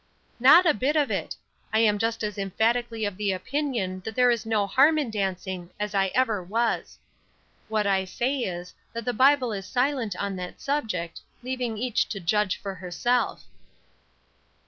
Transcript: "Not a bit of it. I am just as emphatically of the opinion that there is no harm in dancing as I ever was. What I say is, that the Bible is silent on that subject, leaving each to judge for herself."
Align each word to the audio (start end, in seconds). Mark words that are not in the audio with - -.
"Not 0.39 0.65
a 0.65 0.73
bit 0.73 0.95
of 0.95 1.11
it. 1.11 1.35
I 1.71 1.77
am 1.77 1.99
just 1.99 2.23
as 2.23 2.39
emphatically 2.39 3.05
of 3.05 3.17
the 3.17 3.31
opinion 3.33 3.99
that 4.03 4.15
there 4.15 4.31
is 4.31 4.47
no 4.47 4.65
harm 4.65 4.97
in 4.97 5.11
dancing 5.11 5.69
as 5.79 5.93
I 5.93 6.07
ever 6.15 6.41
was. 6.41 6.97
What 7.67 7.85
I 7.85 8.05
say 8.05 8.39
is, 8.39 8.73
that 8.93 9.05
the 9.05 9.13
Bible 9.13 9.53
is 9.53 9.67
silent 9.67 10.15
on 10.15 10.35
that 10.37 10.59
subject, 10.59 11.21
leaving 11.43 11.77
each 11.77 12.09
to 12.09 12.19
judge 12.19 12.57
for 12.57 12.73
herself." 12.73 13.43